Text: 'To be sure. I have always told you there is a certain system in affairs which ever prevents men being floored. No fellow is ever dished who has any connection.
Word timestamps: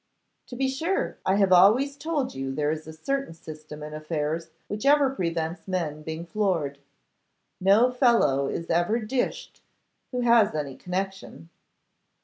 'To 0.47 0.55
be 0.55 0.67
sure. 0.67 1.19
I 1.27 1.35
have 1.35 1.51
always 1.51 1.95
told 1.95 2.33
you 2.33 2.51
there 2.51 2.71
is 2.71 2.87
a 2.87 2.91
certain 2.93 3.35
system 3.35 3.83
in 3.83 3.93
affairs 3.93 4.49
which 4.67 4.83
ever 4.83 5.11
prevents 5.11 5.67
men 5.67 6.01
being 6.01 6.25
floored. 6.25 6.79
No 7.59 7.91
fellow 7.91 8.47
is 8.47 8.71
ever 8.71 8.97
dished 8.97 9.61
who 10.09 10.21
has 10.21 10.55
any 10.55 10.75
connection. 10.75 11.51